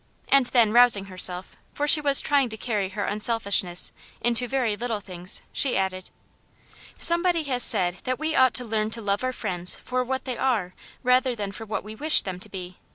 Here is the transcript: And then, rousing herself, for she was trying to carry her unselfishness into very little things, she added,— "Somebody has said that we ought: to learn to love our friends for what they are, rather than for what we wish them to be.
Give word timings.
And 0.29 0.47
then, 0.47 0.71
rousing 0.71 1.05
herself, 1.05 1.55
for 1.75 1.87
she 1.87 2.01
was 2.01 2.21
trying 2.21 2.49
to 2.49 2.57
carry 2.57 2.89
her 2.89 3.05
unselfishness 3.05 3.91
into 4.19 4.47
very 4.47 4.75
little 4.75 4.99
things, 4.99 5.43
she 5.53 5.77
added,— 5.77 6.09
"Somebody 6.97 7.43
has 7.43 7.61
said 7.61 7.97
that 8.05 8.17
we 8.17 8.35
ought: 8.35 8.55
to 8.55 8.65
learn 8.65 8.89
to 8.89 8.99
love 9.01 9.23
our 9.23 9.31
friends 9.31 9.75
for 9.75 10.03
what 10.03 10.25
they 10.25 10.39
are, 10.39 10.73
rather 11.03 11.35
than 11.35 11.51
for 11.51 11.65
what 11.67 11.83
we 11.83 11.93
wish 11.93 12.23
them 12.23 12.39
to 12.39 12.49
be. 12.49 12.79